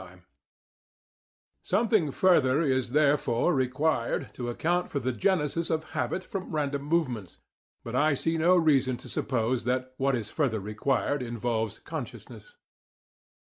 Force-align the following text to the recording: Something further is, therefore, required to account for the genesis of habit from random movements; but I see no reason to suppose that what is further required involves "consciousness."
Something 1.61 2.09
further 2.09 2.59
is, 2.63 2.89
therefore, 2.89 3.53
required 3.53 4.33
to 4.33 4.49
account 4.49 4.89
for 4.89 4.99
the 4.99 5.11
genesis 5.11 5.69
of 5.69 5.91
habit 5.91 6.23
from 6.23 6.49
random 6.49 6.81
movements; 6.81 7.37
but 7.83 7.95
I 7.95 8.15
see 8.15 8.35
no 8.35 8.55
reason 8.55 8.97
to 8.97 9.07
suppose 9.07 9.63
that 9.65 9.93
what 9.97 10.15
is 10.15 10.31
further 10.31 10.59
required 10.59 11.21
involves 11.21 11.77
"consciousness." 11.77 12.55